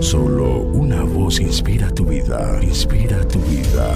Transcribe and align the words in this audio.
Solo 0.00 0.60
una 0.72 1.02
voz 1.02 1.40
inspira 1.40 1.90
tu 1.90 2.04
vida, 2.04 2.58
inspira 2.62 3.26
tu 3.28 3.38
vida. 3.40 3.94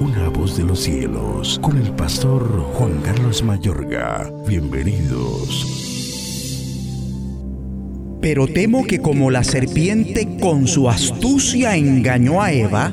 Una 0.00 0.28
voz 0.28 0.56
de 0.56 0.64
los 0.64 0.80
cielos, 0.80 1.58
con 1.62 1.76
el 1.76 1.90
pastor 1.92 2.44
Juan 2.74 3.00
Carlos 3.02 3.42
Mayorga. 3.42 4.32
Bienvenidos. 4.46 5.80
Pero 8.20 8.46
temo 8.46 8.84
que 8.84 9.00
como 9.00 9.30
la 9.30 9.44
serpiente 9.44 10.38
con 10.40 10.66
su 10.66 10.88
astucia 10.88 11.76
engañó 11.76 12.40
a 12.40 12.52
Eva, 12.52 12.92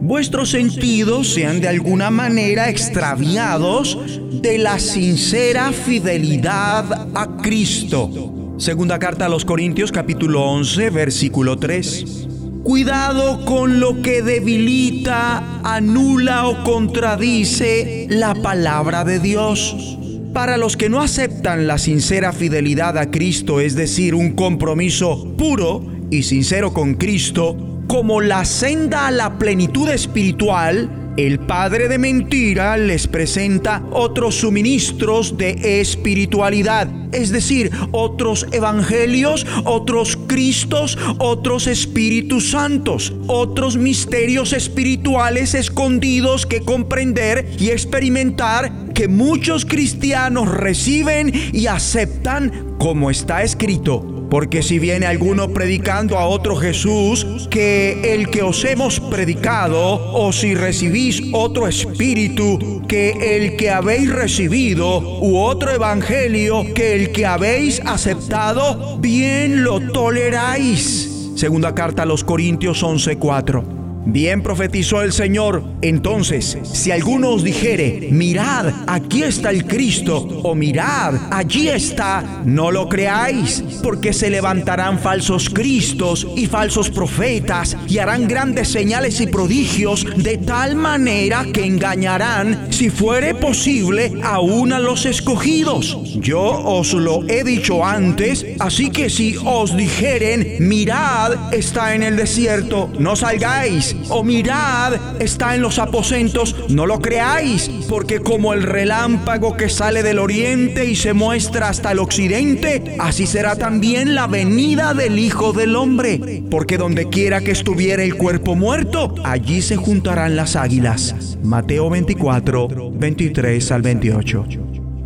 vuestros 0.00 0.50
sentidos 0.50 1.28
sean 1.34 1.60
de 1.60 1.68
alguna 1.68 2.10
manera 2.10 2.68
extraviados 2.70 4.20
de 4.32 4.58
la 4.58 4.78
sincera 4.78 5.72
fidelidad 5.72 7.08
a 7.14 7.36
Cristo. 7.36 8.33
Segunda 8.56 9.00
carta 9.00 9.26
a 9.26 9.28
los 9.28 9.44
Corintios 9.44 9.90
capítulo 9.90 10.44
11 10.44 10.90
versículo 10.90 11.58
3. 11.58 12.28
Cuidado 12.62 13.44
con 13.44 13.80
lo 13.80 14.00
que 14.00 14.22
debilita, 14.22 15.60
anula 15.64 16.46
o 16.46 16.62
contradice 16.62 18.06
la 18.08 18.34
palabra 18.36 19.04
de 19.04 19.18
Dios. 19.18 19.98
Para 20.32 20.56
los 20.56 20.76
que 20.76 20.88
no 20.88 21.02
aceptan 21.02 21.66
la 21.66 21.78
sincera 21.78 22.32
fidelidad 22.32 22.96
a 22.96 23.10
Cristo, 23.10 23.58
es 23.58 23.74
decir, 23.74 24.14
un 24.14 24.34
compromiso 24.34 25.34
puro 25.36 25.84
y 26.10 26.22
sincero 26.22 26.72
con 26.72 26.94
Cristo, 26.94 27.56
como 27.88 28.20
la 28.20 28.44
senda 28.44 29.08
a 29.08 29.10
la 29.10 29.36
plenitud 29.36 29.88
espiritual, 29.90 31.03
el 31.16 31.38
padre 31.38 31.88
de 31.88 31.98
mentira 31.98 32.76
les 32.76 33.06
presenta 33.06 33.82
otros 33.92 34.36
suministros 34.36 35.36
de 35.36 35.80
espiritualidad, 35.80 36.88
es 37.12 37.30
decir, 37.30 37.70
otros 37.92 38.46
evangelios, 38.52 39.46
otros 39.64 40.16
cristos, 40.26 40.98
otros 41.18 41.66
espíritus 41.66 42.50
santos, 42.50 43.12
otros 43.26 43.76
misterios 43.76 44.52
espirituales 44.52 45.54
escondidos 45.54 46.46
que 46.46 46.62
comprender 46.62 47.48
y 47.58 47.70
experimentar 47.70 48.92
que 48.92 49.08
muchos 49.08 49.64
cristianos 49.64 50.50
reciben 50.50 51.32
y 51.52 51.66
aceptan 51.66 52.74
como 52.78 53.10
está 53.10 53.42
escrito 53.42 54.13
porque 54.34 54.64
si 54.64 54.80
viene 54.80 55.06
alguno 55.06 55.50
predicando 55.50 56.18
a 56.18 56.26
otro 56.26 56.56
Jesús 56.56 57.46
que 57.52 58.14
el 58.14 58.30
que 58.30 58.42
os 58.42 58.64
hemos 58.64 58.98
predicado, 58.98 60.12
o 60.12 60.32
si 60.32 60.56
recibís 60.56 61.22
otro 61.32 61.68
espíritu 61.68 62.82
que 62.88 63.36
el 63.36 63.54
que 63.54 63.70
habéis 63.70 64.12
recibido, 64.12 65.20
u 65.20 65.38
otro 65.38 65.70
evangelio 65.70 66.64
que 66.74 66.96
el 66.96 67.12
que 67.12 67.26
habéis 67.26 67.80
aceptado, 67.86 68.98
bien 68.98 69.62
lo 69.62 69.78
toleráis. 69.92 71.30
Segunda 71.36 71.72
carta 71.72 72.02
a 72.02 72.06
los 72.06 72.24
Corintios 72.24 72.82
11:4. 72.82 73.83
Bien 74.06 74.42
profetizó 74.42 75.02
el 75.02 75.12
Señor. 75.12 75.64
Entonces, 75.80 76.58
si 76.62 76.90
alguno 76.90 77.30
os 77.30 77.42
dijere, 77.42 78.08
mirad, 78.10 78.66
aquí 78.86 79.22
está 79.22 79.50
el 79.50 79.66
Cristo, 79.66 80.18
o 80.42 80.54
mirad, 80.54 81.14
allí 81.30 81.68
está, 81.68 82.42
no 82.44 82.70
lo 82.70 82.88
creáis, 82.88 83.64
porque 83.82 84.12
se 84.12 84.28
levantarán 84.28 84.98
falsos 84.98 85.48
Cristos 85.48 86.26
y 86.36 86.46
falsos 86.46 86.90
profetas, 86.90 87.76
y 87.88 87.98
harán 87.98 88.28
grandes 88.28 88.68
señales 88.68 89.20
y 89.20 89.26
prodigios, 89.26 90.06
de 90.16 90.36
tal 90.36 90.76
manera 90.76 91.46
que 91.52 91.64
engañarán, 91.64 92.72
si 92.72 92.90
fuere 92.90 93.34
posible, 93.34 94.12
aún 94.22 94.74
a 94.74 94.80
los 94.80 95.06
escogidos. 95.06 95.98
Yo 96.20 96.42
os 96.42 96.92
lo 96.92 97.26
he 97.28 97.42
dicho 97.42 97.84
antes, 97.84 98.44
así 98.58 98.90
que 98.90 99.08
si 99.08 99.36
os 99.44 99.76
dijeren, 99.76 100.56
mirad, 100.60 101.54
está 101.54 101.94
en 101.94 102.02
el 102.02 102.16
desierto, 102.16 102.90
no 102.98 103.16
salgáis 103.16 103.93
o 104.08 104.22
mirad, 104.22 104.94
está 105.20 105.54
en 105.54 105.62
los 105.62 105.78
aposentos, 105.78 106.56
no 106.68 106.86
lo 106.86 107.00
creáis, 107.00 107.70
porque 107.88 108.20
como 108.20 108.52
el 108.52 108.62
relámpago 108.62 109.56
que 109.56 109.68
sale 109.68 110.02
del 110.02 110.18
oriente 110.18 110.84
y 110.84 110.96
se 110.96 111.12
muestra 111.12 111.68
hasta 111.68 111.92
el 111.92 111.98
occidente, 111.98 112.96
así 112.98 113.26
será 113.26 113.56
también 113.56 114.14
la 114.14 114.26
venida 114.26 114.94
del 114.94 115.18
Hijo 115.18 115.52
del 115.52 115.76
Hombre. 115.76 116.42
Porque 116.50 116.78
donde 116.78 117.08
quiera 117.08 117.40
que 117.40 117.50
estuviera 117.50 118.02
el 118.02 118.16
cuerpo 118.16 118.54
muerto, 118.54 119.14
allí 119.24 119.62
se 119.62 119.76
juntarán 119.76 120.36
las 120.36 120.56
águilas. 120.56 121.38
Mateo 121.42 121.90
24, 121.90 122.90
23 122.92 123.72
al 123.72 123.82
28. 123.82 124.44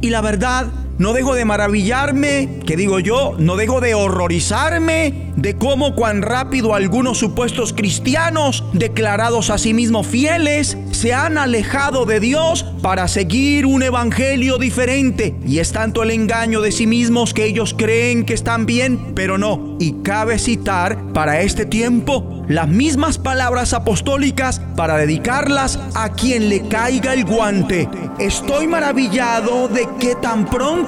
Y 0.00 0.10
la 0.10 0.20
verdad, 0.20 0.66
no 0.98 1.12
dejo 1.12 1.34
de 1.34 1.44
maravillarme, 1.44 2.58
que 2.66 2.76
digo 2.76 2.98
yo, 2.98 3.34
no 3.38 3.56
dejo 3.56 3.80
de 3.80 3.94
horrorizarme 3.94 5.28
de 5.38 5.54
cómo 5.54 5.94
cuán 5.94 6.22
rápido 6.22 6.74
algunos 6.74 7.18
supuestos 7.18 7.72
cristianos, 7.72 8.64
declarados 8.72 9.50
a 9.50 9.58
sí 9.58 9.72
mismos 9.72 10.08
fieles, 10.08 10.76
se 10.90 11.14
han 11.14 11.38
alejado 11.38 12.06
de 12.06 12.18
Dios 12.18 12.64
para 12.82 13.06
seguir 13.06 13.64
un 13.64 13.84
evangelio 13.84 14.58
diferente. 14.58 15.36
Y 15.46 15.60
es 15.60 15.70
tanto 15.70 16.02
el 16.02 16.10
engaño 16.10 16.60
de 16.60 16.72
sí 16.72 16.88
mismos 16.88 17.34
que 17.34 17.44
ellos 17.44 17.72
creen 17.78 18.24
que 18.24 18.34
están 18.34 18.66
bien, 18.66 19.14
pero 19.14 19.38
no. 19.38 19.76
Y 19.78 20.02
cabe 20.02 20.40
citar 20.40 21.12
para 21.12 21.40
este 21.42 21.64
tiempo 21.64 22.44
las 22.48 22.66
mismas 22.66 23.18
palabras 23.18 23.74
apostólicas 23.74 24.60
para 24.74 24.96
dedicarlas 24.96 25.78
a 25.94 26.14
quien 26.14 26.48
le 26.48 26.66
caiga 26.66 27.12
el 27.12 27.24
guante. 27.24 27.88
Estoy 28.18 28.66
maravillado 28.66 29.68
de 29.68 29.86
que 30.00 30.16
tan 30.16 30.46
pronto 30.46 30.87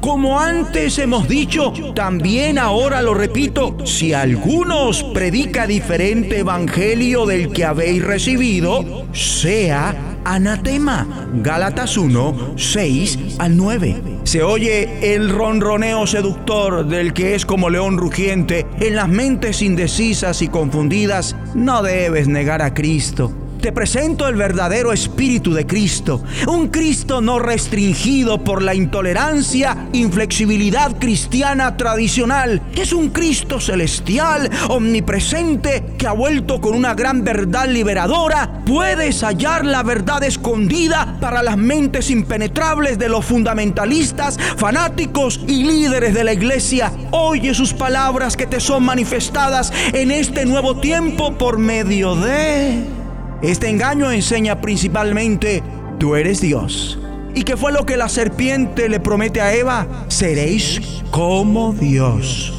Como 0.00 0.40
antes 0.40 0.98
hemos 0.98 1.28
dicho, 1.28 1.74
también 1.94 2.58
ahora 2.58 3.02
lo 3.02 3.12
repito, 3.12 3.76
si 3.84 4.14
alguno 4.14 4.88
os 4.88 5.04
predica 5.04 5.66
diferente 5.66 6.38
evangelio 6.38 7.26
del 7.26 7.52
que 7.52 7.66
habéis 7.66 8.02
recibido, 8.02 9.04
sea 9.12 9.94
anatema. 10.24 11.26
Gálatas 11.34 11.98
1, 11.98 12.54
6 12.56 13.36
al 13.38 13.56
9. 13.58 14.02
Se 14.24 14.42
oye 14.42 15.14
el 15.14 15.28
ronroneo 15.28 16.06
seductor 16.06 16.86
del 16.86 17.12
que 17.12 17.34
es 17.34 17.44
como 17.44 17.68
león 17.68 17.98
rugiente 17.98 18.66
en 18.80 18.96
las 18.96 19.08
mentes 19.08 19.60
indecisas 19.60 20.40
y 20.40 20.48
confundidas. 20.48 21.36
No 21.54 21.82
debes 21.82 22.26
negar 22.26 22.62
a 22.62 22.72
Cristo 22.72 23.34
te 23.60 23.72
presento 23.72 24.26
el 24.26 24.36
verdadero 24.36 24.92
Espíritu 24.92 25.52
de 25.52 25.66
Cristo, 25.66 26.22
un 26.48 26.68
Cristo 26.68 27.20
no 27.20 27.38
restringido 27.38 28.42
por 28.42 28.62
la 28.62 28.74
intolerancia, 28.74 29.88
inflexibilidad 29.92 30.98
cristiana 30.98 31.76
tradicional. 31.76 32.62
Es 32.74 32.92
un 32.92 33.10
Cristo 33.10 33.60
celestial, 33.60 34.50
omnipresente, 34.68 35.84
que 35.98 36.06
ha 36.06 36.12
vuelto 36.12 36.60
con 36.60 36.74
una 36.74 36.94
gran 36.94 37.22
verdad 37.22 37.68
liberadora. 37.68 38.62
Puedes 38.64 39.22
hallar 39.22 39.66
la 39.66 39.82
verdad 39.82 40.24
escondida 40.24 41.18
para 41.20 41.42
las 41.42 41.58
mentes 41.58 42.10
impenetrables 42.10 42.98
de 42.98 43.10
los 43.10 43.26
fundamentalistas, 43.26 44.38
fanáticos 44.56 45.40
y 45.46 45.64
líderes 45.64 46.14
de 46.14 46.24
la 46.24 46.32
iglesia. 46.32 46.92
Oye 47.10 47.52
sus 47.52 47.74
palabras 47.74 48.36
que 48.36 48.46
te 48.46 48.60
son 48.60 48.84
manifestadas 48.84 49.72
en 49.92 50.10
este 50.10 50.46
nuevo 50.46 50.80
tiempo 50.80 51.36
por 51.36 51.58
medio 51.58 52.16
de... 52.16 52.99
Este 53.42 53.70
engaño 53.70 54.12
enseña 54.12 54.60
principalmente, 54.60 55.62
tú 55.98 56.14
eres 56.14 56.42
Dios. 56.42 56.98
¿Y 57.34 57.42
qué 57.44 57.56
fue 57.56 57.72
lo 57.72 57.86
que 57.86 57.96
la 57.96 58.10
serpiente 58.10 58.90
le 58.90 59.00
promete 59.00 59.40
a 59.40 59.54
Eva? 59.54 59.86
Seréis 60.08 61.02
como 61.10 61.72
Dios. 61.72 62.52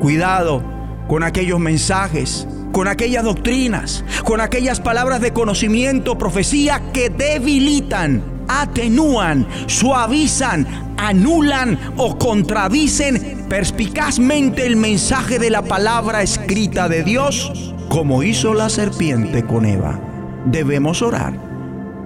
Cuidado 0.00 0.64
con 1.06 1.22
aquellos 1.22 1.60
mensajes, 1.60 2.48
con 2.72 2.88
aquellas 2.88 3.22
doctrinas, 3.22 4.04
con 4.24 4.40
aquellas 4.40 4.80
palabras 4.80 5.20
de 5.20 5.32
conocimiento, 5.32 6.18
profecía 6.18 6.82
que 6.92 7.08
debilitan, 7.08 8.20
atenúan, 8.48 9.46
suavizan, 9.66 10.94
anulan 10.96 11.78
o 11.96 12.18
contradicen 12.18 13.46
perspicazmente 13.48 14.66
el 14.66 14.74
mensaje 14.74 15.38
de 15.38 15.50
la 15.50 15.62
palabra 15.62 16.22
escrita 16.22 16.88
de 16.88 17.04
Dios, 17.04 17.74
como 17.88 18.24
hizo 18.24 18.54
la 18.54 18.68
serpiente 18.68 19.44
con 19.44 19.66
Eva 19.66 20.05
debemos 20.46 21.02
orar. 21.02 21.38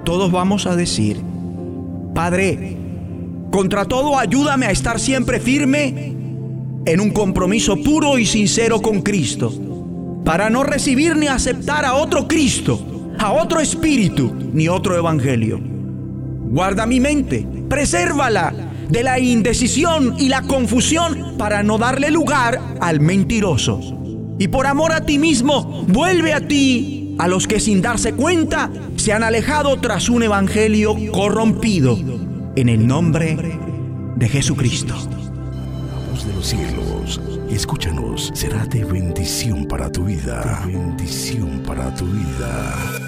Todos 0.04 0.32
vamos 0.32 0.66
a 0.66 0.76
decir, 0.76 1.20
Padre, 2.14 2.76
contra 3.50 3.84
todo 3.84 4.18
ayúdame 4.18 4.66
a 4.66 4.70
estar 4.70 4.98
siempre 4.98 5.40
firme 5.40 6.16
en 6.86 7.00
un 7.00 7.10
compromiso 7.10 7.76
puro 7.76 8.18
y 8.18 8.26
sincero 8.26 8.80
con 8.80 9.02
Cristo. 9.02 9.52
para 10.24 10.50
no 10.50 10.62
recibir 10.62 11.16
ni 11.16 11.26
aceptar 11.26 11.84
a 11.84 11.94
otro 11.94 12.28
Cristo, 12.28 13.10
a 13.18 13.32
otro 13.32 13.58
espíritu, 13.58 14.32
ni 14.52 14.68
otro 14.68 14.96
evangelio. 14.96 15.58
Guarda 15.60 16.86
mi 16.86 17.00
mente, 17.00 17.46
presérvala 17.68 18.52
de 18.88 19.02
la 19.02 19.18
indecisión 19.18 20.16
y 20.18 20.28
la 20.28 20.42
confusión 20.42 21.34
para 21.38 21.62
no 21.62 21.78
darle 21.78 22.10
lugar 22.10 22.60
al 22.80 23.00
mentiroso. 23.00 23.80
Y 24.38 24.48
por 24.48 24.66
amor 24.66 24.92
a 24.92 25.00
ti 25.00 25.18
mismo, 25.18 25.84
vuelve 25.88 26.32
a 26.32 26.46
ti 26.46 26.99
a 27.20 27.28
los 27.28 27.46
que 27.46 27.60
sin 27.60 27.82
darse 27.82 28.14
cuenta 28.14 28.70
se 28.96 29.12
han 29.12 29.22
alejado 29.22 29.78
tras 29.78 30.08
un 30.08 30.22
evangelio 30.22 30.96
corrompido. 31.12 31.98
En 32.56 32.70
el 32.70 32.86
nombre 32.86 33.36
de 34.16 34.26
Jesucristo. 34.26 34.94
La 34.94 36.10
voz 36.10 36.26
de 36.26 36.32
los 36.32 36.46
cielos, 36.46 37.20
escúchanos, 37.50 38.30
será 38.34 38.64
de 38.64 38.86
bendición 38.86 39.66
para 39.66 39.92
tu 39.92 40.04
vida. 40.04 40.62
De 40.64 40.72
bendición 40.72 41.62
para 41.66 41.94
tu 41.94 42.06
vida. 42.06 42.99